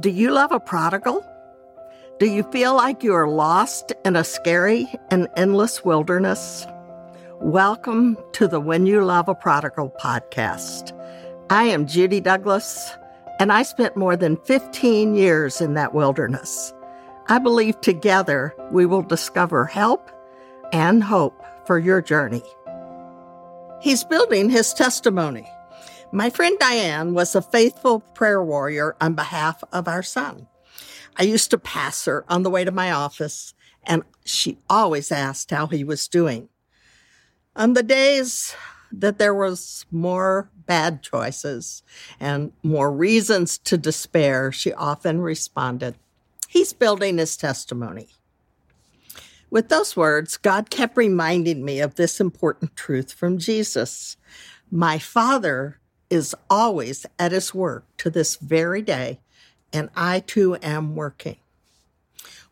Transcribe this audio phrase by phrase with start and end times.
[0.00, 1.24] Do you love a prodigal?
[2.18, 6.66] Do you feel like you are lost in a scary and endless wilderness?
[7.40, 10.98] Welcome to the When You Love a Prodigal podcast.
[11.50, 12.96] I am Judy Douglass,
[13.38, 16.72] and I spent more than 15 years in that wilderness.
[17.28, 20.10] I believe together we will discover help
[20.72, 22.42] and hope for your journey.
[23.80, 25.48] He's building his testimony.
[26.14, 30.46] My friend Diane was a faithful prayer warrior on behalf of our son.
[31.16, 35.50] I used to pass her on the way to my office, and she always asked
[35.50, 36.50] how he was doing.
[37.56, 38.54] On the days
[38.92, 41.82] that there was more bad choices
[42.20, 45.94] and more reasons to despair, she often responded,
[46.46, 48.08] He's building his testimony.
[49.48, 54.18] With those words, God kept reminding me of this important truth from Jesus.
[54.70, 55.78] My Father
[56.12, 59.18] is always at his work to this very day,
[59.72, 61.38] and I too am working.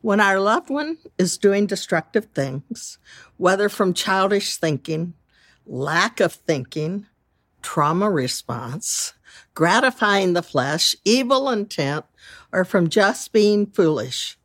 [0.00, 2.96] When our loved one is doing destructive things,
[3.36, 5.12] whether from childish thinking,
[5.66, 7.04] lack of thinking,
[7.60, 9.12] trauma response,
[9.52, 12.06] gratifying the flesh, evil intent,
[12.50, 14.38] or from just being foolish,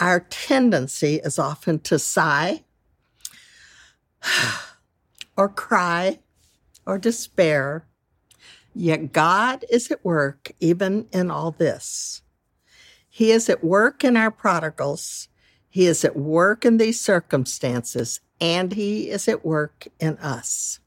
[0.00, 2.64] our tendency is often to sigh
[5.36, 6.20] or cry
[6.86, 7.84] or despair
[8.78, 12.22] Yet God is at work even in all this.
[13.10, 15.26] He is at work in our prodigals.
[15.68, 20.78] He is at work in these circumstances, and He is at work in us.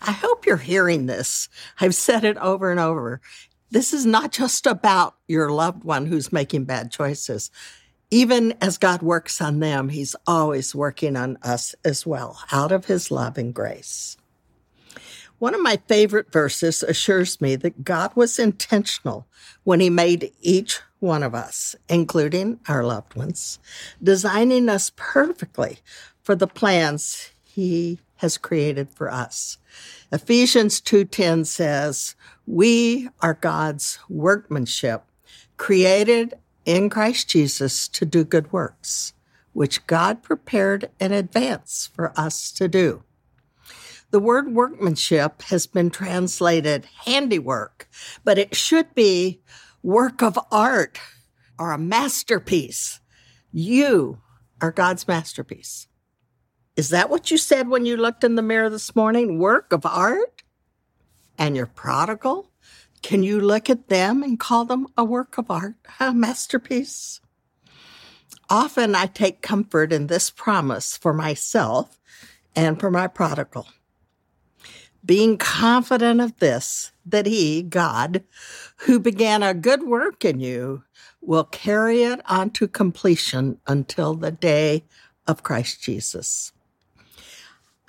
[0.00, 1.50] I hope you're hearing this.
[1.78, 3.20] I've said it over and over.
[3.70, 7.50] This is not just about your loved one who's making bad choices.
[8.10, 12.86] Even as God works on them, He's always working on us as well, out of
[12.86, 14.16] His love and grace.
[15.40, 19.26] One of my favorite verses assures me that God was intentional
[19.64, 23.58] when He made each one of us, including our loved ones,
[24.02, 25.78] designing us perfectly
[26.22, 29.56] for the plans He has created for us.
[30.12, 35.04] Ephesians 2:10 says, "We are God's workmanship,
[35.56, 36.34] created
[36.66, 39.14] in Christ Jesus to do good works,
[39.54, 43.04] which God prepared in advance for us to do."
[44.10, 47.88] The word workmanship has been translated handiwork,
[48.24, 49.40] but it should be
[49.84, 50.98] work of art
[51.56, 52.98] or a masterpiece.
[53.52, 54.18] You
[54.60, 55.86] are God's masterpiece.
[56.74, 59.38] Is that what you said when you looked in the mirror this morning?
[59.38, 60.42] Work of art?
[61.38, 62.50] And your prodigal?
[63.02, 67.20] Can you look at them and call them a work of art, a masterpiece?
[68.48, 71.96] Often I take comfort in this promise for myself
[72.56, 73.68] and for my prodigal
[75.04, 78.22] being confident of this, that he, God,
[78.78, 80.84] who began a good work in you,
[81.20, 84.84] will carry it on to completion until the day
[85.26, 86.52] of Christ Jesus.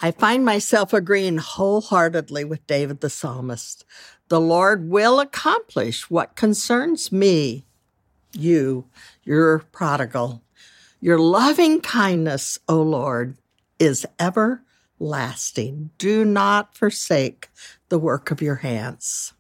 [0.02, 3.86] I find myself agreeing wholeheartedly with David the psalmist.
[4.30, 7.66] The Lord will accomplish what concerns me,
[8.34, 8.86] you,
[9.24, 10.42] your prodigal.
[11.00, 13.38] Your loving kindness, O Lord,
[13.80, 14.64] is ever
[15.02, 15.90] lasting.
[15.98, 17.50] Do not forsake
[17.90, 19.34] the work of your hands.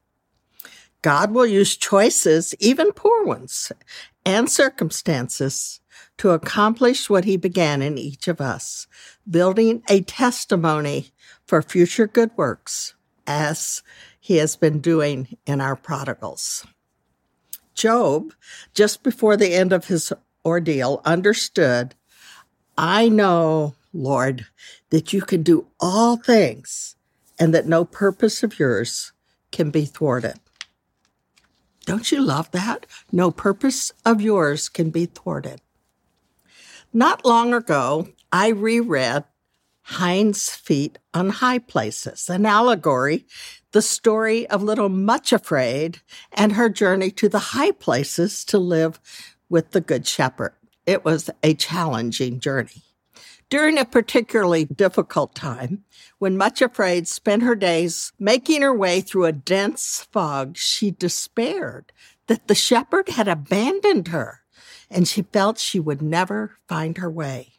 [1.02, 3.72] God will use choices, even poor ones,
[4.26, 5.80] and circumstances
[6.18, 8.88] to accomplish what he began in each of us,
[9.30, 11.12] building a testimony
[11.46, 12.94] for future good works
[13.26, 13.82] as
[14.20, 16.66] he has been doing in our prodigals.
[17.74, 18.34] Job,
[18.74, 20.14] just before the end of his
[20.46, 21.96] ordeal, understood,
[22.78, 24.46] I know Lord,
[24.90, 26.96] that you can do all things
[27.40, 29.12] and that no purpose of yours
[29.52, 30.40] can be thwarted.
[31.86, 32.86] Don't you love that?
[33.12, 35.62] No purpose of yours can be thwarted.
[36.94, 39.24] Not long ago, I reread
[39.98, 43.26] Hind's Feet on High Places, an allegory,
[43.72, 46.02] the story of little Much Afraid
[46.32, 49.00] and her journey to the high places to live
[49.50, 50.54] with the Good Shepherd.
[50.86, 52.84] It was a challenging journey.
[53.52, 55.84] During a particularly difficult time,
[56.20, 61.92] when much afraid spent her days making her way through a dense fog, she despaired
[62.28, 64.44] that the shepherd had abandoned her
[64.90, 67.56] and she felt she would never find her way.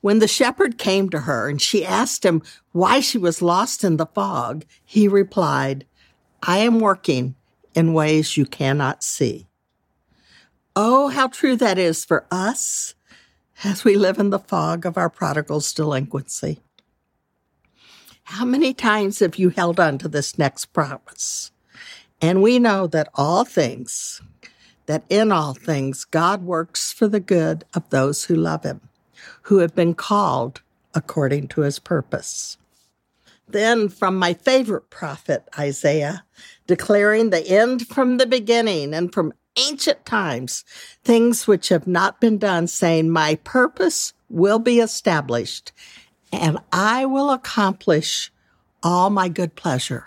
[0.00, 2.42] When the shepherd came to her and she asked him
[2.72, 5.84] why she was lost in the fog, he replied,
[6.42, 7.34] I am working
[7.74, 9.48] in ways you cannot see.
[10.74, 12.93] Oh, how true that is for us
[13.62, 16.60] as we live in the fog of our prodigal's delinquency.
[18.24, 21.52] How many times have you held on to this next promise?
[22.20, 24.22] And we know that all things
[24.86, 28.80] that in all things God works for the good of those who love him,
[29.42, 30.62] who have been called
[30.94, 32.56] according to his purpose.
[33.48, 36.24] Then from my favorite prophet, Isaiah,
[36.66, 40.64] declaring the end from the beginning and from ancient times,
[41.02, 45.72] things which have not been done, saying, My purpose will be established,
[46.32, 48.32] and I will accomplish
[48.82, 50.06] all my good pleasure.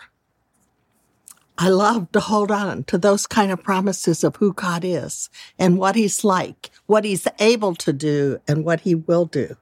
[1.60, 5.80] I love to hold on to those kind of promises of who God is and
[5.80, 9.58] what He's like, what He's able to do, and what He will do.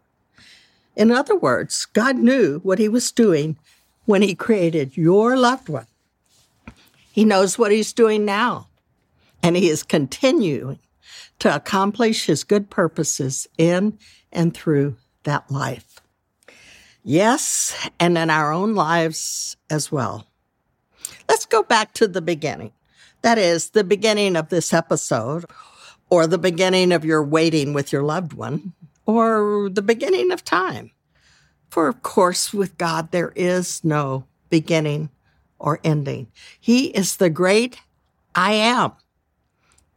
[0.97, 3.57] In other words, God knew what He was doing
[4.05, 5.87] when He created your loved one.
[7.13, 8.67] He knows what He's doing now,
[9.45, 10.79] and He is continuing
[11.37, 13.99] to accomplish His good purposes in
[14.31, 15.99] and through that life.
[17.03, 20.25] Yes, and in our own lives as well.
[21.29, 22.71] Let's go back to the beginning.
[23.21, 25.45] That is, the beginning of this episode,
[26.09, 28.73] or the beginning of your waiting with your loved one,
[29.05, 30.89] or the beginning of time.
[31.69, 35.11] For of course, with God, there is no beginning
[35.59, 36.31] or ending.
[36.59, 37.79] He is the great
[38.33, 38.93] I am.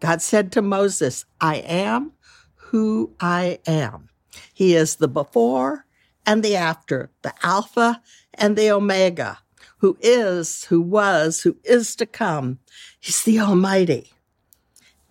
[0.00, 2.12] God said to Moses, I am
[2.54, 4.08] who I am.
[4.52, 5.86] He is the before
[6.26, 8.02] and the after, the Alpha
[8.34, 9.38] and the Omega,
[9.78, 12.58] who is, who was, who is to come.
[13.00, 14.12] He's the Almighty.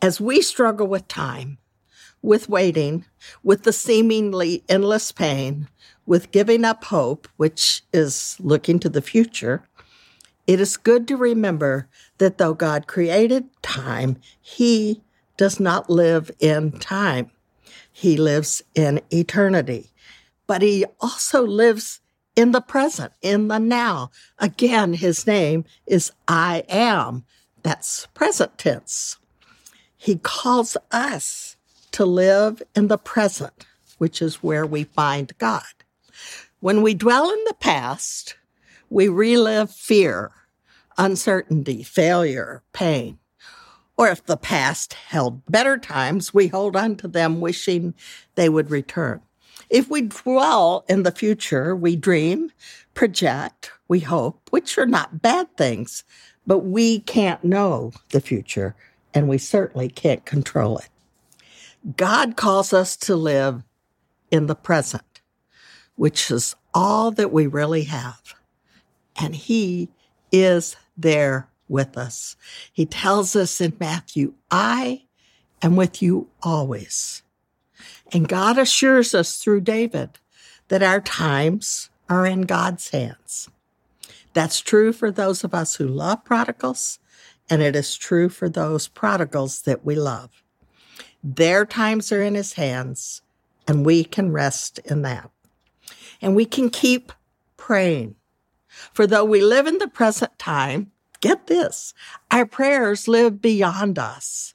[0.02, 1.58] As we struggle with time,
[2.22, 3.06] with waiting,
[3.44, 5.68] with the seemingly endless pain,
[6.06, 9.64] with giving up hope, which is looking to the future,
[10.48, 15.04] it is good to remember that though God created time, He
[15.36, 17.30] does not live in time.
[17.92, 19.92] He lives in eternity.
[20.48, 22.00] But He also lives
[22.38, 24.12] in the present, in the now.
[24.38, 27.26] Again, his name is I am.
[27.64, 29.18] That's present tense.
[29.98, 31.58] He calls us
[31.92, 33.66] to live in the present,
[33.98, 35.64] which is where we find God.
[36.60, 38.36] When we dwell in the past,
[38.90, 40.32] we relive fear,
[40.98, 43.20] uncertainty, failure, pain.
[43.98, 47.96] Or if the past held better times, we hold on to them wishing
[48.36, 49.22] they would return.
[49.70, 52.52] If we dwell in the future, we dream,
[52.94, 56.04] project, we hope, which are not bad things,
[56.46, 58.76] but we can't know the future
[59.14, 60.90] and we certainly can't control it.
[61.96, 63.64] God calls us to live
[64.32, 65.22] in the present,
[65.96, 68.36] which is all that we really have.
[69.18, 69.90] And He
[70.32, 72.36] is there with us.
[72.72, 75.04] He tells us in Matthew, I
[75.62, 77.24] am with you always.
[78.12, 80.20] And God assures us through David
[80.70, 83.50] that our times are in God's hands.
[84.34, 87.00] That's true for those of us who love prodigals,
[87.50, 90.44] and it is true for those prodigals that we love.
[91.24, 93.22] Their times are in his hands,
[93.68, 95.32] and we can rest in that.
[96.22, 97.12] And we can keep
[97.58, 98.16] praying.
[98.94, 100.92] For though we live in the present time,
[101.22, 101.94] get this,
[102.32, 104.54] our prayers live beyond us.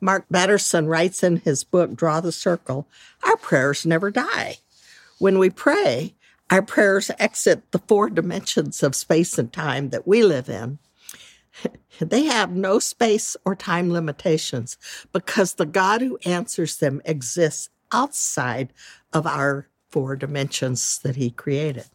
[0.00, 2.86] Mark Batterson writes in his book, Draw the Circle,
[3.22, 4.58] our prayers never die.
[5.18, 6.14] When we pray,
[6.50, 10.78] our prayers exit the four dimensions of space and time that we live in.
[12.00, 14.78] They have no space or time limitations
[15.12, 18.72] because the God who answers them exists outside
[19.12, 21.86] of our four dimensions that he created.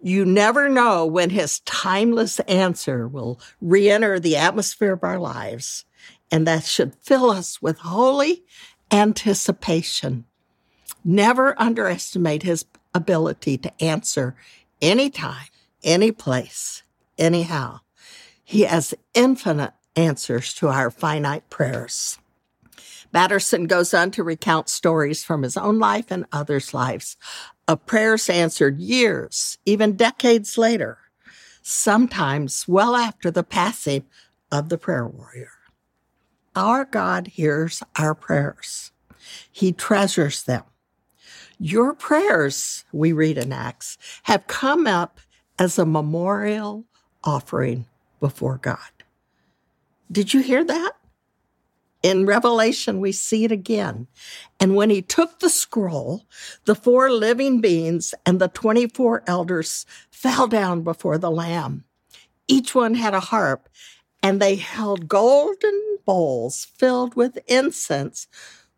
[0.00, 5.84] You never know when his timeless answer will re enter the atmosphere of our lives
[6.30, 8.44] and that should fill us with holy
[8.90, 10.24] anticipation.
[11.04, 14.36] Never underestimate his ability to answer
[14.80, 15.46] anytime,
[15.84, 16.82] any place,
[17.18, 17.80] anyhow.
[18.42, 22.18] He has infinite answers to our finite prayers.
[23.12, 27.16] Batterson goes on to recount stories from his own life and others' lives
[27.68, 30.98] of prayers answered years, even decades later,
[31.62, 34.04] sometimes well after the passing
[34.52, 35.50] of the prayer warrior.
[36.54, 38.92] Our God hears our prayers.
[39.50, 40.62] He treasures them.
[41.58, 45.20] Your prayers, we read in Acts, have come up
[45.58, 46.84] as a memorial
[47.24, 47.86] offering
[48.20, 48.78] before God.
[50.10, 50.92] Did you hear that?
[52.02, 54.06] In Revelation, we see it again.
[54.60, 56.26] And when he took the scroll,
[56.64, 61.84] the four living beings and the 24 elders fell down before the Lamb.
[62.48, 63.68] Each one had a harp,
[64.22, 68.28] and they held golden bowls filled with incense,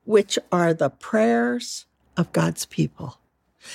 [0.05, 3.19] which are the prayers of God's people.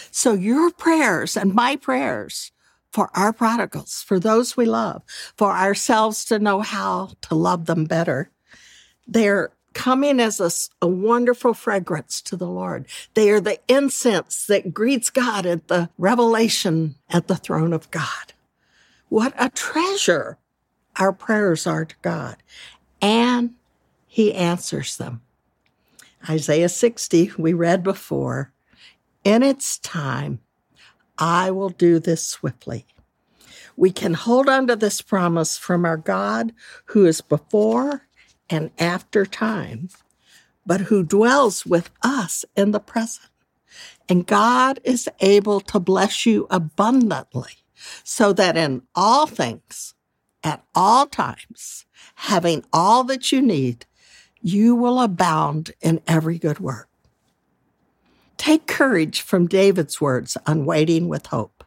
[0.09, 2.51] So your prayers and my prayers
[2.91, 5.03] for our prodigals, for those we love,
[5.37, 8.29] for ourselves to know how to love them better,
[9.07, 12.85] they're coming as a, a, wonderful fragrance to the Lord.
[13.15, 18.33] They are the incense that greets God at the revelation at the throne of God.
[19.09, 20.37] What a treasure
[20.97, 22.37] our prayers are to God.
[23.01, 23.55] And
[24.07, 25.21] He answers them.
[26.29, 28.53] Isaiah 60, we read before,
[29.23, 30.39] in its time,
[31.17, 32.85] I will do this swiftly.
[33.75, 36.53] We can hold on to this promise from our God
[36.85, 38.07] who is before
[38.53, 39.89] and after time,
[40.63, 43.31] but who dwells with us in the present.
[44.07, 47.53] And God is able to bless you abundantly
[48.03, 49.95] so that in all things,
[50.43, 53.87] at all times, having all that you need,
[54.39, 56.89] you will abound in every good work.
[58.37, 61.63] Take courage from David's words on waiting with hope.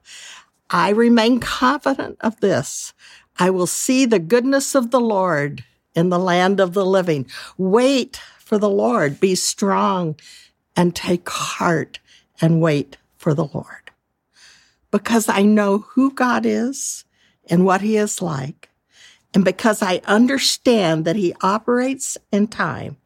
[0.71, 2.95] I remain confident of this.
[3.41, 5.65] I will see the goodness of the Lord
[5.97, 7.27] in the land of the living.
[7.57, 9.19] Wait for the Lord.
[9.19, 10.15] Be strong
[10.77, 11.99] and take heart
[12.41, 13.91] and wait for the Lord.
[14.91, 17.05] Because I know who God is
[17.49, 18.69] and what he is like.
[19.35, 22.99] And because I understand that he operates in time,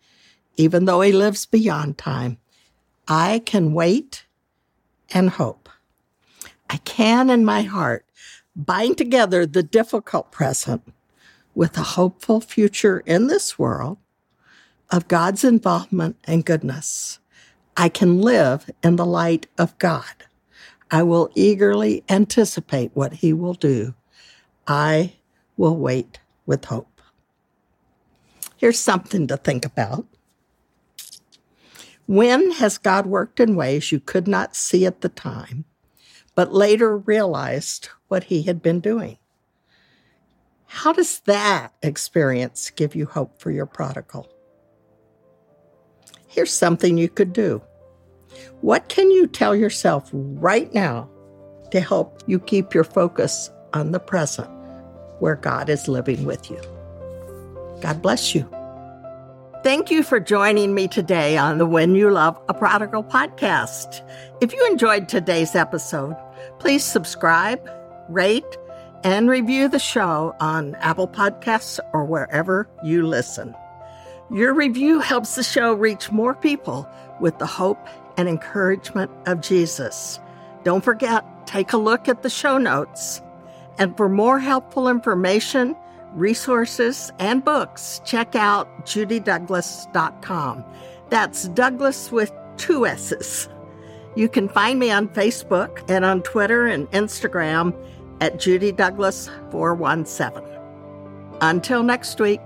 [0.57, 2.39] even though he lives beyond time,
[3.09, 4.27] I can wait
[5.11, 5.69] and hope.
[6.69, 8.05] I can in my heart
[8.55, 10.83] bind together the difficult present
[11.61, 13.99] with a hopeful future in this world
[14.91, 17.19] of God's involvement and goodness.
[17.77, 20.25] I can live in the light of God.
[20.91, 23.93] I will eagerly anticipate what he will do.
[24.67, 25.17] I
[25.59, 27.03] will wait with hope.
[28.57, 30.07] Here's something to think about.
[32.07, 35.67] When has God worked in ways you could not see at the time,
[36.35, 39.19] but later realized what he had been doing?
[40.73, 44.29] How does that experience give you hope for your prodigal?
[46.29, 47.61] Here's something you could do.
[48.61, 51.11] What can you tell yourself right now
[51.73, 54.49] to help you keep your focus on the present
[55.19, 56.61] where God is living with you?
[57.81, 58.49] God bless you.
[59.65, 64.09] Thank you for joining me today on the When You Love a Prodigal podcast.
[64.41, 66.17] If you enjoyed today's episode,
[66.61, 67.69] please subscribe,
[68.09, 68.57] rate,
[69.05, 73.55] and review the show on Apple Podcasts or wherever you listen.
[74.31, 76.89] Your review helps the show reach more people
[77.21, 77.85] with the hope
[78.17, 80.21] and encouragement of Jesus.
[80.63, 83.23] Don't forget, take a look at the show notes.
[83.79, 85.75] And for more helpful information,
[86.13, 90.65] resources, and books, check out judydouglass.com.
[91.09, 93.49] That's Douglass with two S's.
[94.17, 97.75] You can find me on Facebook and on Twitter and Instagram
[98.21, 100.43] at Judy Douglass 417.
[101.41, 102.41] Until next week.